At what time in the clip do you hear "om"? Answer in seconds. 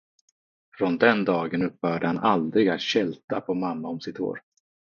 3.87-3.99